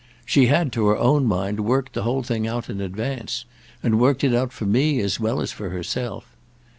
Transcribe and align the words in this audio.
She 0.25 0.47
had, 0.47 0.71
to 0.71 0.87
her 0.87 0.97
own 0.97 1.27
mind, 1.27 1.59
worked 1.59 1.93
the 1.93 2.01
whole 2.01 2.23
thing 2.23 2.47
out 2.47 2.71
in 2.71 2.81
advance, 2.81 3.45
and 3.83 3.99
worked 3.99 4.23
it 4.23 4.33
out 4.33 4.51
for 4.51 4.65
me 4.65 4.99
as 4.99 5.19
well 5.19 5.39
as 5.41 5.51
for 5.51 5.69
herself. 5.69 6.35